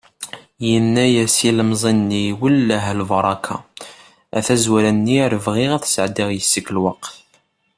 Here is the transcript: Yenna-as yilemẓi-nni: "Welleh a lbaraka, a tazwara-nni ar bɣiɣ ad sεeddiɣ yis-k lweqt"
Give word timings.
Yenna-as 0.69 1.35
yilemẓi-nni: 1.43 2.25
"Welleh 2.39 2.85
a 2.91 2.93
lbaraka, 3.01 3.55
a 4.37 4.39
tazwara-nni 4.45 5.17
ar 5.25 5.33
bɣiɣ 5.45 5.71
ad 5.73 5.85
sεeddiɣ 5.87 6.29
yis-k 6.31 6.67
lweqt" 6.77 7.13